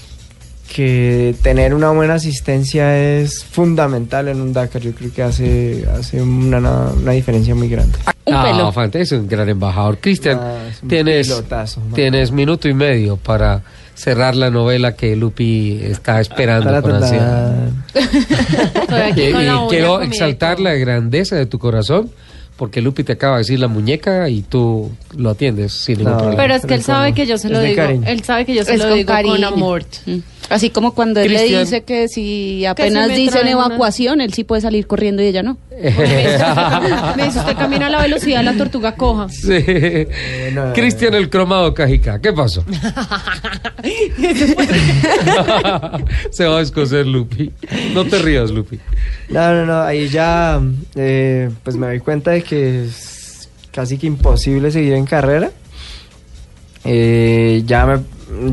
que 0.75 1.35
tener 1.43 1.75
una 1.75 1.91
buena 1.91 2.15
asistencia 2.15 2.97
es 2.97 3.45
fundamental 3.45 4.29
en 4.29 4.41
un 4.41 4.55
Dakar. 4.55 4.81
Yo 4.81 4.93
creo 4.93 5.12
que 5.12 5.23
hace, 5.23 5.87
hace 5.95 6.23
una, 6.23 6.59
una 6.59 7.12
diferencia 7.12 7.55
muy 7.55 7.69
grande. 7.69 7.99
Un 8.25 8.35
Ah, 8.35 8.45
pelo. 8.45 8.73
Fante, 8.73 9.03
es 9.03 9.12
un 9.12 9.29
gran 9.29 9.47
embajador. 9.47 9.99
Cristian, 9.99 10.39
Ah, 10.41 10.69
es 10.71 10.83
un 10.83 10.89
tienes, 10.89 11.27
pilotazo, 11.27 11.83
tienes 11.95 12.31
minuto 12.33 12.67
y 12.67 12.73
medio 12.73 13.19
para 13.19 13.62
cerrar 14.00 14.35
la 14.35 14.50
novela 14.50 14.97
que 14.97 15.14
Lupi 15.14 15.78
está 15.83 16.21
esperando 16.23 16.80
con 16.83 16.92
ansiedad. 16.95 17.69
Y, 19.16 19.33
quiero 19.69 20.00
exaltar 20.00 20.59
la 20.59 20.75
grandeza 20.75 21.37
de 21.37 21.47
tu 21.47 21.59
corazón, 21.59 22.11
porque 22.57 22.80
Lupi 22.80 23.04
te 23.04 23.12
acaba 23.12 23.35
de 23.37 23.40
decir 23.40 23.59
la 23.61 23.69
muñeca 23.69 24.28
y 24.28 24.42
tú 24.42 24.90
lo 25.16 25.30
atiendes 25.30 25.73
sin 25.73 25.99
ningún 25.99 26.12
No, 26.12 26.19
problema. 26.19 26.42
Pero 26.42 26.54
es 26.54 26.66
que 26.66 26.75
él 26.75 26.83
sabe 26.83 27.12
que 27.12 27.26
yo 27.26 27.38
se 27.38 27.49
lo 27.50 27.61
digo. 27.61 27.76
cariño. 27.76 28.04
Él 28.07 28.25
sabe 28.25 28.45
que 28.47 28.54
yo 28.54 28.64
se 28.64 28.75
Es 28.75 28.78
lo 28.80 28.88
con 28.88 28.95
digo 28.97 29.07
cariño. 29.09 29.35
con 29.35 29.45
amor. 29.45 29.83
Mm. 30.07 30.16
Así 30.50 30.69
como 30.71 30.92
cuando 30.95 31.21
él 31.21 31.33
le 31.33 31.45
dice 31.45 31.83
que 31.85 32.09
si 32.09 32.59
Que 32.61 32.69
apenas 32.69 33.09
si 33.09 33.14
dicen 33.14 33.42
una- 33.42 33.50
evacuación, 33.52 34.21
él 34.21 34.35
sí 34.35 34.45
puede 34.45 34.61
salir 34.61 34.87
corriendo 34.87 35.23
y 35.23 35.26
ella 35.26 35.42
no. 35.42 35.57
Me 37.16 37.25
dice, 37.25 37.38
usted 37.38 37.57
camina 37.57 37.87
a 37.87 37.90
la 37.90 38.02
velocidad 38.02 38.38
de 38.38 38.45
la 38.45 38.54
tortuga 38.57 38.97
coja. 38.97 39.28
Sí. 39.30 39.64
no, 40.52 40.73
Cristian 40.75 41.14
el 41.14 41.30
cromado 41.30 41.73
Cajica, 41.73 42.21
¿qué 42.21 42.33
pasó? 42.33 42.64
Se 46.30 46.45
va 46.47 46.59
a 46.59 46.62
escocer 46.62 47.07
Lupi. 47.07 47.50
No 47.95 48.04
te 48.04 48.19
rías, 48.19 48.50
Lupi. 48.50 48.78
No, 49.28 49.54
no, 49.54 49.66
no, 49.66 49.80
ahí 49.83 50.09
ya 50.09 50.61
eh, 50.97 51.50
pues 51.62 51.76
me 51.76 51.87
doy 51.87 52.00
cuenta 52.00 52.33
de 52.33 52.42
que 52.42 52.85
es 52.85 53.49
casi 53.73 53.99
que 53.99 54.07
imposible 54.07 54.71
seguir 54.71 54.95
en 54.95 55.07
carrera. 55.07 55.50
Eh, 56.85 57.62
ya 57.66 57.87
me 57.87 58.00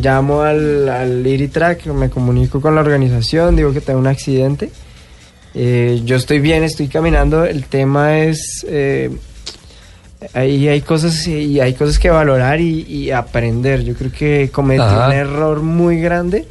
llamo 0.02 0.42
al, 0.42 0.88
al 0.90 1.26
Iritrack, 1.26 1.86
me 1.88 2.10
comunico 2.10 2.60
con 2.62 2.76
la 2.76 2.82
organización, 2.82 3.56
digo 3.56 3.72
que 3.74 3.82
tengo 3.82 4.00
un 4.00 4.08
accidente. 4.08 4.70
Eh, 5.54 6.02
yo 6.06 6.16
estoy 6.18 6.40
bien, 6.40 6.64
estoy 6.64 6.88
caminando. 6.88 7.46
El 7.46 7.66
tema 7.66 8.20
es 8.20 8.66
eh, 8.70 9.10
ahí 10.34 10.68
hay 10.68 10.82
cosas 10.82 11.28
y 11.28 11.60
hay 11.60 11.74
cosas 11.74 12.00
que 12.00 12.10
valorar 12.10 12.60
y, 12.62 12.82
y 12.84 13.12
aprender. 13.12 13.84
Yo 13.84 13.94
creo 13.96 14.12
que 14.12 14.50
cometí 14.52 14.82
Ajá. 14.82 15.08
un 15.08 15.14
error 15.14 15.62
muy 15.62 16.00
grande. 16.00 16.46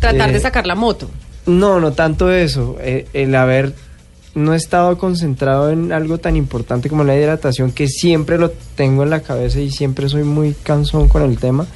Tratar 0.00 0.30
Eh, 0.30 0.32
de 0.34 0.40
sacar 0.40 0.66
la 0.66 0.74
moto. 0.74 1.10
No, 1.46 1.80
no 1.80 1.92
tanto 1.92 2.30
eso. 2.32 2.76
eh, 2.80 3.06
el 3.12 3.34
haber 3.34 3.74
no 4.34 4.52
estado 4.54 4.98
concentrado 4.98 5.70
en 5.70 5.92
algo 5.92 6.18
tan 6.18 6.34
importante 6.36 6.88
como 6.88 7.04
la 7.04 7.16
hidratación, 7.16 7.70
que 7.70 7.86
siempre 7.86 8.36
lo 8.36 8.50
tengo 8.74 9.04
en 9.04 9.10
la 9.10 9.20
cabeza 9.20 9.60
y 9.60 9.70
siempre 9.70 10.08
soy 10.08 10.24
muy 10.24 10.54
cansón 10.64 11.06
con 11.08 11.22
el 11.22 11.38
tema. 11.38 11.66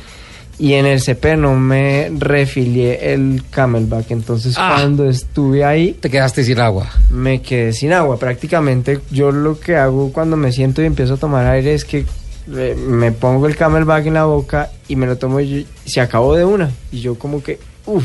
Y 0.61 0.73
en 0.75 0.87
el 0.87 1.01
CP 1.01 1.37
no 1.37 1.55
me 1.55 2.11
refilié 2.19 3.13
el 3.15 3.45
camelback. 3.51 4.11
Entonces, 4.11 4.55
Ah. 4.59 4.75
cuando 4.77 5.09
estuve 5.09 5.65
ahí, 5.65 5.93
Te 5.93 6.11
quedaste 6.11 6.43
sin 6.43 6.59
agua. 6.59 6.89
me 7.11 7.41
quedé 7.43 7.73
sin 7.73 7.93
agua. 7.93 8.19
Prácticamente, 8.19 8.99
yo 9.11 9.31
lo 9.31 9.61
que 9.61 9.77
hago 9.77 10.13
cuando 10.13 10.37
me 10.37 10.51
siento 10.51 10.83
y 10.83 10.87
empiezo 10.87 11.15
a 11.15 11.17
tomar 11.17 11.47
aire 11.47 11.75
es 11.75 11.85
que 11.85 12.05
eh, 12.51 12.75
me 12.77 13.13
pongo 13.13 13.47
el 13.47 13.55
camelback 13.57 14.07
en 14.07 14.15
la 14.15 14.25
boca 14.25 14.71
y 14.89 14.97
me 14.97 15.07
lo 15.07 15.17
tomo 15.17 15.39
y 15.41 15.67
se 15.85 16.01
acabó 16.01 16.35
de 16.35 16.45
una. 16.45 16.71
Y 16.91 17.01
yo, 17.01 17.17
como 17.19 17.43
que, 17.43 17.61
uff, 17.87 18.05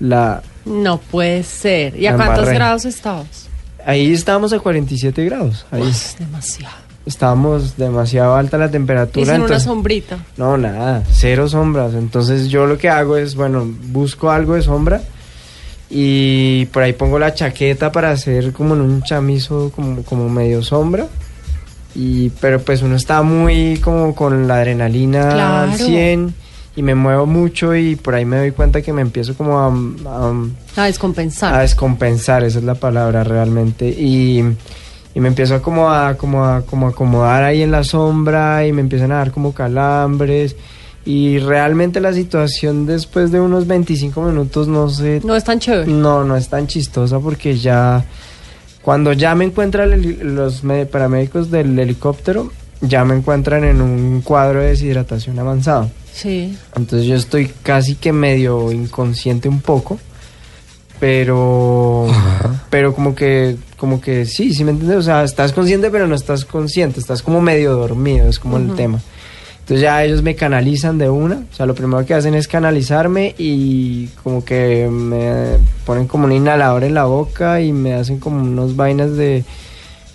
la. 0.00 0.42
No 0.66 0.98
puede 0.98 1.42
ser. 1.44 1.96
¿Y 1.98 2.06
a 2.06 2.16
cuántos 2.16 2.38
embarré. 2.40 2.54
grados 2.54 2.84
estabas? 2.84 3.48
Ahí 3.86 4.12
estábamos 4.12 4.52
a 4.52 4.58
47 4.58 5.24
grados. 5.24 5.64
Ahí 5.70 5.88
Es 5.88 6.16
demasiado. 6.18 6.74
Estábamos 7.06 7.76
demasiado 7.76 8.34
alta 8.34 8.58
la 8.58 8.66
Y 8.66 8.70
temperatura. 8.70 9.34
sin 9.34 9.42
una 9.44 9.60
sombrita. 9.60 10.18
no, 10.36 10.56
nada, 10.58 11.02
cero 11.10 11.48
sombras. 11.48 11.94
Entonces 11.94 12.48
yo 12.48 12.66
lo 12.66 12.76
que 12.78 12.88
hago 12.88 13.16
es, 13.16 13.34
bueno, 13.36 13.66
busco 13.88 14.30
algo 14.30 14.54
de 14.54 14.62
sombra 14.62 15.00
y 15.88 16.66
por 16.66 16.82
ahí 16.82 16.92
pongo 16.92 17.18
la 17.18 17.32
chaqueta 17.34 17.92
para 17.92 18.10
hacer 18.10 18.52
como 18.52 18.74
en 18.74 18.80
un 18.80 19.02
chamizo 19.02 19.70
como, 19.74 20.02
como 20.02 20.28
medio 20.28 20.62
sombra. 20.62 21.06
Y, 21.94 22.28
pero 22.40 22.60
pues 22.60 22.82
uno 22.82 22.96
está 22.96 23.22
muy 23.22 23.78
como 23.78 24.14
con 24.14 24.46
la 24.46 24.56
adrenalina 24.56 25.62
al 25.62 25.70
Claro. 25.70 25.84
100 25.86 26.34
y 26.74 26.82
me 26.82 26.94
muevo 26.94 27.24
mucho 27.24 27.74
y 27.74 27.96
por 27.96 28.14
ahí 28.14 28.26
me 28.26 28.36
doy 28.36 28.50
cuenta 28.50 28.82
que 28.82 28.92
me 28.92 29.00
empiezo 29.00 29.34
como 29.34 29.58
a- 29.60 29.68
a, 30.78 30.82
A 30.82 30.84
descompensar. 30.84 31.54
a 31.54 31.60
descompensar, 31.60 32.44
esa 32.44 32.58
es 32.58 32.64
la 32.64 32.74
palabra 32.74 33.24
realmente. 33.24 33.88
Y, 33.88 34.44
y 35.16 35.20
me 35.20 35.28
empiezo 35.28 35.54
a 35.54 35.62
como 35.62 35.88
a, 35.88 36.14
como 36.18 36.44
a 36.44 36.60
como 36.60 36.88
a 36.88 36.90
acomodar 36.90 37.42
ahí 37.42 37.62
en 37.62 37.70
la 37.70 37.84
sombra 37.84 38.66
y 38.66 38.72
me 38.74 38.82
empiezan 38.82 39.12
a 39.12 39.16
dar 39.16 39.32
como 39.32 39.54
calambres. 39.54 40.56
Y 41.06 41.38
realmente 41.38 42.00
la 42.00 42.12
situación 42.12 42.84
después 42.84 43.32
de 43.32 43.40
unos 43.40 43.66
25 43.66 44.20
minutos 44.20 44.68
no 44.68 44.90
sé, 44.90 45.22
no 45.24 45.34
es 45.34 45.42
tan 45.42 45.58
chévere. 45.58 45.90
no, 45.90 46.22
no 46.22 46.36
es 46.36 46.50
tan 46.50 46.66
chistosa 46.66 47.18
porque 47.18 47.56
ya 47.56 48.04
cuando 48.82 49.14
ya 49.14 49.34
me 49.34 49.46
encuentran 49.46 50.34
los 50.34 50.62
paramédicos 50.92 51.50
del 51.50 51.78
helicóptero, 51.78 52.52
ya 52.82 53.02
me 53.06 53.16
encuentran 53.16 53.64
en 53.64 53.80
un 53.80 54.20
cuadro 54.20 54.60
de 54.60 54.66
deshidratación 54.66 55.38
avanzado. 55.38 55.90
Sí. 56.12 56.54
Entonces 56.76 57.08
yo 57.08 57.14
estoy 57.14 57.50
casi 57.62 57.94
que 57.94 58.12
medio 58.12 58.70
inconsciente 58.70 59.48
un 59.48 59.62
poco, 59.62 59.98
pero 60.98 62.06
pero 62.70 62.94
como 62.94 63.14
que 63.14 63.56
como 63.76 64.00
que 64.00 64.24
sí, 64.26 64.54
sí 64.54 64.64
me 64.64 64.70
entiendes, 64.72 64.98
o 64.98 65.02
sea, 65.02 65.24
estás 65.24 65.52
consciente 65.52 65.90
pero 65.90 66.06
no 66.06 66.14
estás 66.14 66.44
consciente, 66.44 67.00
estás 67.00 67.22
como 67.22 67.40
medio 67.40 67.74
dormido, 67.74 68.28
es 68.28 68.38
como 68.38 68.56
el 68.56 68.74
tema. 68.74 69.00
Entonces 69.60 69.82
ya 69.82 70.04
ellos 70.04 70.22
me 70.22 70.36
canalizan 70.36 70.96
de 70.96 71.10
una, 71.10 71.42
o 71.50 71.54
sea, 71.54 71.66
lo 71.66 71.74
primero 71.74 72.06
que 72.06 72.14
hacen 72.14 72.34
es 72.34 72.46
canalizarme 72.46 73.34
y 73.36 74.06
como 74.22 74.44
que 74.44 74.88
me 74.88 75.58
ponen 75.84 76.06
como 76.06 76.26
un 76.26 76.32
inhalador 76.32 76.84
en 76.84 76.94
la 76.94 77.04
boca 77.04 77.60
y 77.60 77.72
me 77.72 77.94
hacen 77.94 78.20
como 78.20 78.40
unos 78.40 78.76
vainas 78.76 79.16
de 79.16 79.44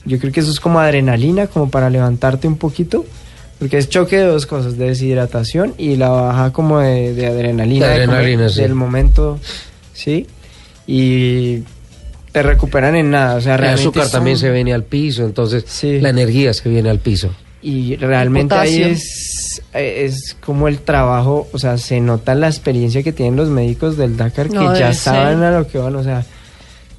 yo 0.05 0.19
creo 0.19 0.31
que 0.31 0.39
eso 0.39 0.51
es 0.51 0.59
como 0.59 0.79
adrenalina, 0.79 1.47
como 1.47 1.69
para 1.69 1.89
levantarte 1.89 2.47
un 2.47 2.57
poquito. 2.57 3.05
Porque 3.59 3.77
es 3.77 3.89
choque 3.89 4.17
de 4.17 4.25
dos 4.25 4.47
cosas, 4.47 4.75
de 4.75 4.87
deshidratación 4.87 5.75
y 5.77 5.95
la 5.95 6.09
baja 6.09 6.51
como 6.51 6.79
de, 6.79 7.13
de 7.13 7.27
adrenalina. 7.27 7.89
De 7.89 7.99
de 7.99 8.05
como 8.05 8.17
adrenalina, 8.17 8.49
sí. 8.49 8.61
Del 8.61 8.73
momento, 8.73 9.39
¿sí? 9.93 10.25
Y 10.93 11.63
te 12.33 12.43
recuperan 12.43 12.95
en 12.95 13.11
nada. 13.11 13.35
O 13.35 13.41
sea, 13.41 13.53
El 13.55 13.59
realmente 13.59 13.81
azúcar 13.87 14.03
son- 14.03 14.11
también 14.11 14.37
se 14.37 14.51
viene 14.51 14.73
al 14.73 14.83
piso, 14.83 15.23
entonces 15.23 15.63
Sí. 15.67 15.99
la 16.01 16.09
energía 16.09 16.53
se 16.53 16.67
viene 16.69 16.89
al 16.89 16.99
piso. 16.99 17.29
Y 17.61 17.95
realmente 17.95 18.55
ahí 18.55 18.81
es, 18.81 19.61
es 19.73 20.35
como 20.43 20.67
el 20.67 20.79
trabajo, 20.79 21.47
o 21.53 21.59
sea, 21.59 21.77
se 21.77 22.01
nota 22.01 22.33
la 22.35 22.47
experiencia 22.47 23.03
que 23.03 23.13
tienen 23.13 23.35
los 23.35 23.49
médicos 23.49 23.95
del 23.97 24.17
Dakar, 24.17 24.49
que 24.49 24.55
No, 24.55 24.77
ya 24.77 24.93
saben 24.93 25.37
ser. 25.39 25.45
a 25.47 25.59
lo 25.59 25.67
que 25.67 25.77
van, 25.77 25.95
o 25.95 26.03
sea, 26.03 26.25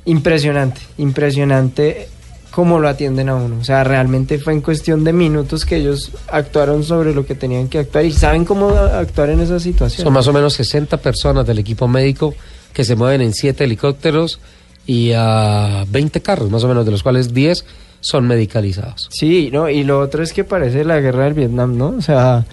impresionante, 0.05 0.81
impresionante 0.99 2.09
cómo 2.53 2.79
lo 2.79 2.89
atienden 2.89 3.29
a 3.29 3.35
uno. 3.35 3.57
O 3.61 3.65
sea, 3.65 3.83
realmente 3.83 4.39
fue 4.39 4.53
en 4.53 4.61
cuestión 4.61 5.05
de 5.05 5.13
minutos 5.13 5.65
que 5.65 5.77
ellos 5.77 6.13
actuaron 6.31 6.85
sobre 6.85 7.15
lo 7.15 7.25
que 7.27 7.35
tenían 7.35 7.67
que 7.69 7.79
actuar 7.81 8.05
y 8.05 8.13
saben 8.13 8.45
cómo 8.45 8.69
actuar 8.71 9.31
en 9.31 9.41
esa 9.41 9.59
situación. 9.59 10.05
Son 10.05 10.13
más 10.13 10.29
o 10.29 10.33
menos 10.33 10.53
60 10.55 10.97
personas 10.99 11.47
del 11.47 11.59
equipo 11.59 11.89
médico 11.89 12.35
que 12.73 12.85
se 12.85 12.97
mueven 12.97 13.21
en 13.21 13.35
7 13.35 13.65
helicópteros 13.65 14.41
y 14.87 15.13
a 15.15 15.85
20 15.89 16.21
carros, 16.21 16.51
más 16.51 16.65
o 16.65 16.69
menos, 16.69 16.85
de 16.85 16.91
los 16.91 17.03
cuales 17.03 17.33
10 17.33 17.65
son 18.01 18.27
medicalizados. 18.27 19.09
Sí, 19.11 19.51
no, 19.53 19.69
y 19.69 19.85
lo 19.85 20.01
otro 20.01 20.23
es 20.23 20.33
que 20.33 20.45
parece 20.45 20.85
la 20.85 21.01
guerra 21.01 21.25
del 21.25 21.35
Vietnam, 21.35 21.77
¿no? 21.77 21.95
O 21.97 22.03
sea, 22.03 22.45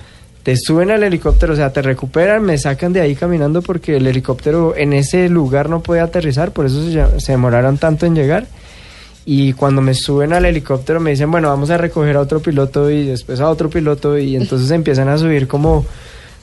te 0.43 0.55
suben 0.57 0.91
al 0.91 1.03
helicóptero, 1.03 1.53
o 1.53 1.55
sea, 1.55 1.73
te 1.73 1.81
recuperan, 1.81 2.43
me 2.43 2.57
sacan 2.57 2.93
de 2.93 3.01
ahí 3.01 3.15
caminando 3.15 3.61
porque 3.61 3.97
el 3.97 4.07
helicóptero 4.07 4.75
en 4.75 4.93
ese 4.93 5.27
lugar 5.27 5.69
no 5.69 5.81
puede 5.81 6.01
aterrizar, 6.01 6.51
por 6.51 6.65
eso 6.65 6.83
se, 6.83 7.19
se 7.19 7.31
demoraron 7.31 7.77
tanto 7.77 8.05
en 8.05 8.15
llegar. 8.15 8.47
Y 9.25 9.53
cuando 9.53 9.81
me 9.81 9.93
suben 9.93 10.33
al 10.33 10.45
helicóptero 10.45 10.99
me 10.99 11.11
dicen, 11.11 11.29
bueno, 11.29 11.49
vamos 11.49 11.69
a 11.69 11.77
recoger 11.77 12.15
a 12.15 12.21
otro 12.21 12.39
piloto 12.39 12.89
y 12.89 13.05
después 13.05 13.39
a 13.39 13.49
otro 13.49 13.69
piloto 13.69 14.17
y 14.17 14.35
entonces 14.35 14.71
empiezan 14.71 15.07
a 15.07 15.17
subir 15.17 15.47
como, 15.47 15.85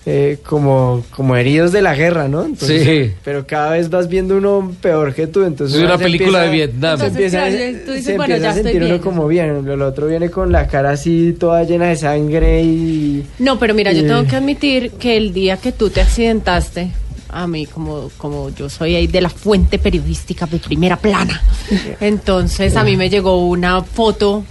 eh, 0.08 0.38
como, 0.46 1.02
como 1.10 1.34
heridos 1.36 1.72
de 1.72 1.82
la 1.82 1.94
guerra, 1.96 2.28
¿no? 2.28 2.44
Entonces, 2.44 2.84
Sí. 2.84 3.12
Pero 3.24 3.44
cada 3.46 3.70
vez 3.72 3.90
vas 3.90 4.08
viendo 4.08 4.36
uno 4.36 4.72
peor 4.80 5.12
que 5.14 5.26
tú, 5.26 5.42
entonces... 5.44 5.76
Es 5.78 5.84
una 5.84 5.98
película 5.98 6.42
de 6.42 6.46
empieza- 6.46 6.66
Vietnam. 6.72 6.98
se 6.98 7.06
Entonces, 7.06 7.34
empieza, 7.34 7.56
claro, 7.56 7.78
tú 7.86 7.90
dices, 7.92 8.04
se 8.06 8.16
bueno, 8.16 8.34
empieza 8.34 8.42
ya 8.42 8.46
a 8.46 8.56
estoy 8.56 8.62
sentir 8.72 8.82
uno 8.82 8.90
bien. 8.94 9.02
como 9.02 9.26
bien. 9.26 9.68
El 9.68 9.82
otro 9.82 10.06
viene 10.06 10.30
con 10.30 10.52
la 10.52 10.68
cara 10.68 10.90
así 10.90 11.34
toda 11.38 11.64
llena 11.64 11.86
de 11.88 11.96
sangre 11.96 12.62
y... 12.62 13.26
No, 13.40 13.58
pero 13.58 13.74
mira, 13.74 13.92
yo 13.92 14.06
tengo 14.06 14.24
que 14.26 14.36
admitir 14.36 14.92
que 14.92 15.16
el 15.16 15.32
día 15.32 15.56
que 15.56 15.72
tú 15.72 15.90
te 15.90 16.00
accidentaste, 16.02 16.92
a 17.28 17.48
mí 17.48 17.66
como, 17.66 18.08
como 18.16 18.50
yo 18.50 18.70
soy 18.70 18.94
ahí 18.94 19.08
de 19.08 19.20
la 19.20 19.28
fuente 19.28 19.80
periodística 19.80 20.46
de 20.46 20.58
primera 20.58 20.96
plana, 20.96 21.42
entonces 22.00 22.76
a 22.76 22.84
mí 22.84 22.96
me 22.96 23.10
llegó 23.10 23.46
una 23.48 23.82
foto 23.82 24.44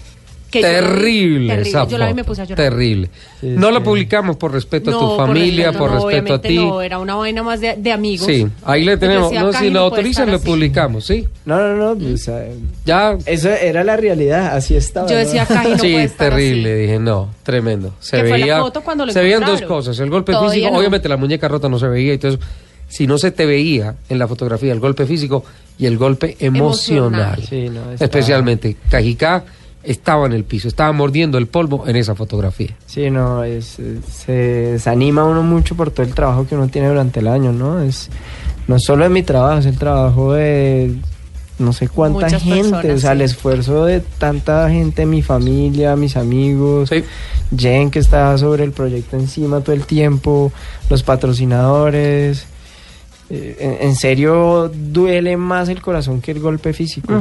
que 0.61 0.61
la 0.61 0.67
Terrible, 0.81 1.47
terrible. 1.47 1.69
esa 1.69 1.87
Yo 1.87 1.97
la 1.97 2.05
vi 2.05 2.11
y 2.11 2.13
me 2.15 2.23
foto, 2.23 2.31
puse 2.31 2.41
a 2.41 2.45
llorar. 2.45 2.69
Terrible. 2.69 3.09
Sí, 3.41 3.47
no 3.47 3.71
la 3.71 3.79
sí. 3.79 3.83
publicamos 3.85 4.35
por 4.37 4.51
respeto 4.51 4.89
a 4.89 4.93
tu 4.99 5.15
familia, 5.17 5.67
respeto, 5.67 5.79
por 5.79 5.91
no, 5.93 6.09
respeto 6.09 6.33
a 6.33 6.41
ti. 6.41 6.55
No, 6.57 6.81
era 6.81 6.99
una 6.99 7.15
vaina 7.15 7.43
más 7.43 7.61
de, 7.61 7.75
de 7.77 7.91
amigos. 7.91 8.25
Sí, 8.27 8.47
ahí 8.63 8.83
le 8.83 8.97
tenemos. 8.97 9.29
decía, 9.29 9.43
No, 9.43 9.53
si 9.53 9.69
lo 9.69 9.79
autorizan, 9.81 10.29
así. 10.29 10.45
publicamos, 10.45 11.05
¿sí? 11.05 11.27
No, 11.45 11.57
no, 11.57 11.75
no, 11.95 11.99
pues, 11.99 12.29
Ya. 12.85 13.17
eso 13.25 13.49
era 13.49 13.83
la 13.83 13.97
realidad, 13.97 14.55
así 14.55 14.75
estaba. 14.75 15.07
Yo 15.09 15.17
decía, 15.17 15.45
Caji 15.45 15.69
no 15.71 15.77
sí, 15.79 15.91
puede 15.93 16.03
estar 16.03 16.29
terrible. 16.31 16.71
así. 16.73 16.81
Dije, 16.81 16.99
no, 16.99 17.29
tremendo. 17.43 17.93
Se 17.99 18.17
la 18.17 18.23
veía. 18.23 18.59
foto 18.61 18.81
cuando 18.81 19.05
lo 19.05 19.11
se 19.13 19.21
veían 19.21 19.45
dos 19.45 19.61
cosas. 19.61 19.99
El 19.99 20.09
golpe 20.09 20.31
Todavía 20.31 20.51
físico, 20.53 20.71
no. 20.73 20.79
obviamente 20.79 21.09
la 21.09 21.17
muñeca 21.17 21.47
rota 21.47 21.69
no 21.69 21.77
se 21.79 21.87
veía. 21.87 22.13
Entonces, 22.13 22.39
si 22.87 23.07
no 23.07 23.17
se 23.17 23.31
te 23.31 23.45
veía 23.45 23.95
en 24.09 24.19
la 24.19 24.27
fotografía 24.27 24.71
el 24.71 24.79
golpe 24.79 25.05
físico 25.05 25.43
y 25.77 25.87
el 25.87 25.97
golpe 25.97 26.37
emocional. 26.39 27.39
Emocional. 27.39 27.43
Sí, 27.49 27.69
no, 27.69 27.91
está- 27.91 28.05
Especialmente, 28.05 28.77
Cajicá 28.89 29.43
estaba 29.85 30.25
en 30.25 30.33
el 30.33 30.43
piso, 30.43 30.67
estaba 30.67 30.91
mordiendo 30.91 31.37
el 31.37 31.47
polvo 31.47 31.87
en 31.87 31.95
esa 31.95 32.15
fotografía. 32.15 32.75
Sí, 32.85 33.09
no, 33.09 33.43
es, 33.43 33.79
eh, 33.79 33.99
se 34.11 34.31
desanima 34.31 35.23
uno 35.23 35.43
mucho 35.43 35.75
por 35.75 35.91
todo 35.91 36.05
el 36.05 36.13
trabajo 36.13 36.47
que 36.47 36.55
uno 36.55 36.67
tiene 36.67 36.87
durante 36.89 37.19
el 37.19 37.27
año, 37.27 37.51
¿no? 37.51 37.81
Es 37.81 38.09
no 38.67 38.79
solo 38.79 39.03
de 39.03 39.09
mi 39.09 39.23
trabajo, 39.23 39.59
es 39.59 39.65
el 39.67 39.77
trabajo 39.77 40.33
de 40.33 40.95
no 41.57 41.71
sé 41.71 41.87
cuánta 41.87 42.25
Muchas 42.25 42.43
gente, 42.43 42.63
personas, 42.71 42.85
o 42.97 42.99
sea, 42.99 43.11
sí. 43.11 43.15
el 43.15 43.21
esfuerzo 43.21 43.85
de 43.85 44.01
tanta 44.01 44.69
gente, 44.69 45.05
mi 45.05 45.21
familia, 45.21 45.95
mis 45.95 46.17
amigos, 46.17 46.89
Sí. 46.89 47.03
Jen 47.55 47.91
que 47.91 47.99
está 47.99 48.37
sobre 48.37 48.63
el 48.63 48.71
proyecto 48.71 49.15
encima 49.17 49.61
todo 49.61 49.73
el 49.75 49.85
tiempo, 49.85 50.51
los 50.89 51.03
patrocinadores. 51.03 52.45
eh, 53.29 53.55
en, 53.81 53.87
en 53.89 53.95
serio 53.95 54.69
duele 54.73 55.37
más 55.37 55.69
el 55.69 55.81
corazón 55.81 56.21
que 56.21 56.31
el 56.31 56.39
golpe 56.39 56.73
físico. 56.73 57.13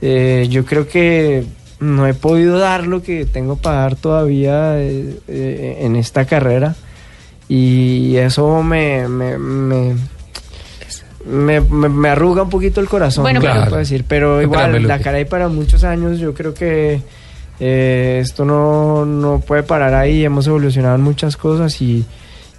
Eh, 0.00 0.46
yo 0.50 0.64
creo 0.64 0.88
que 0.88 1.44
no 1.82 2.06
he 2.06 2.14
podido 2.14 2.58
dar 2.58 2.86
lo 2.86 3.02
que 3.02 3.26
tengo 3.26 3.56
para 3.56 3.78
dar 3.80 3.96
todavía 3.96 4.78
eh, 4.80 5.18
eh, 5.28 5.78
en 5.80 5.96
esta 5.96 6.24
carrera 6.24 6.74
y 7.48 8.16
eso 8.16 8.62
me 8.62 9.08
me, 9.08 9.36
me, 9.38 9.94
me- 11.26 11.60
me- 11.60 11.88
me 11.88 12.08
arruga 12.08 12.42
un 12.42 12.50
poquito 12.50 12.80
el 12.80 12.88
corazón, 12.88 13.22
Bueno, 13.24 13.40
no 13.40 13.46
pero- 13.46 13.64
puedo 13.64 13.76
decir, 13.78 14.04
pero 14.08 14.40
Espérame, 14.40 14.68
igual 14.76 14.88
la 14.88 14.98
cara 15.00 15.18
hay 15.18 15.24
para 15.24 15.48
muchos 15.48 15.84
años, 15.84 16.18
yo 16.18 16.34
creo 16.34 16.54
que 16.54 17.00
eh, 17.60 18.18
esto 18.22 18.44
no, 18.44 19.04
no 19.04 19.40
puede 19.40 19.62
parar 19.62 19.94
ahí, 19.94 20.24
hemos 20.24 20.46
evolucionado 20.46 20.94
en 20.96 21.02
muchas 21.02 21.36
cosas 21.36 21.80
y, 21.80 22.04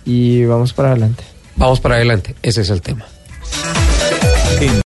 y 0.05 0.45
vamos 0.45 0.73
para 0.73 0.91
adelante. 0.91 1.23
Vamos 1.55 1.79
para 1.81 1.95
adelante, 1.95 2.35
ese 2.41 2.61
es 2.61 2.69
el 2.69 2.81
tema. 2.81 3.05